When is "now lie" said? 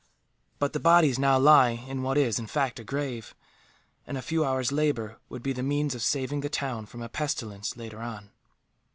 1.19-1.85